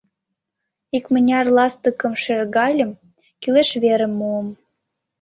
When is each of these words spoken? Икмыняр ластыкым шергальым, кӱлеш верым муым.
Икмыняр 0.97 1.45
ластыкым 1.57 2.13
шергальым, 2.23 2.91
кӱлеш 3.41 3.69
верым 3.83 4.11
муым. 4.19 4.47